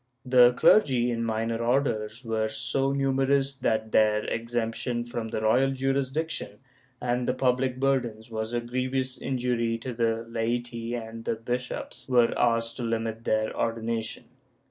[0.25, 6.57] The clergy in minor orders were so numerous that their exemption from the royal jurisdiction
[6.99, 12.33] and the public burdens was a grievous injury to the laity and the bishops were
[12.35, 14.23] asked to limit their ordination.